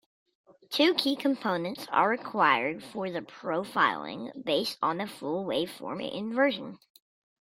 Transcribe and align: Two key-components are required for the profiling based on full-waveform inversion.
Two 0.71 0.95
key-components 0.95 1.85
are 1.91 2.09
required 2.09 2.83
for 2.83 3.11
the 3.11 3.21
profiling 3.21 4.31
based 4.43 4.79
on 4.81 5.05
full-waveform 5.05 6.11
inversion. 6.11 6.79